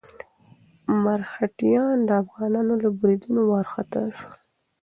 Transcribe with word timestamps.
مرهټیان 1.03 1.97
د 2.07 2.09
افغانانو 2.23 2.73
له 2.83 2.89
بريدونو 2.99 3.41
وارخطا 3.51 4.03
شول. 4.17 4.33